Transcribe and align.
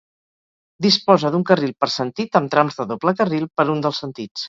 Disposa 0.85 1.31
d'un 1.35 1.45
carril 1.51 1.75
per 1.85 1.91
sentit 1.99 2.43
amb 2.43 2.53
trams 2.57 2.83
de 2.83 2.91
doble 2.95 3.17
carril 3.23 3.51
per 3.61 3.71
un 3.79 3.89
dels 3.89 4.07
sentits. 4.07 4.37